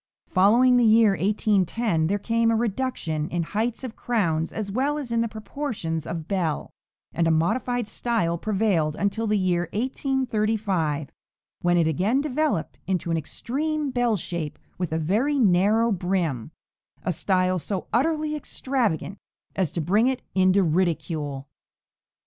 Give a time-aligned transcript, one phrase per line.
[0.29, 5.11] Following the year 1810 there came a reduction in heights of crowns as well as
[5.11, 6.71] in the proportions of "bell,"
[7.13, 11.11] and a modified style prevailed until the year 1835,
[11.61, 16.49] when it again developed into an extreme "bell" shape with a very narrow brim,
[17.03, 19.19] a style so utterly extravagant
[19.55, 21.47] as to bring it into ridicule.